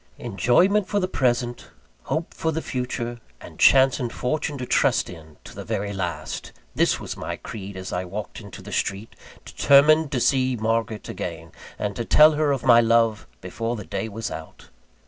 [0.17, 1.67] Enjoyment for the present,
[2.05, 6.51] hope for the future, and chance and fortune to trust in to the very last!
[6.73, 11.51] This was my creed, as I walked into the street, determined to see Margaret again,
[11.77, 14.69] and to tell her of my love before the day was out.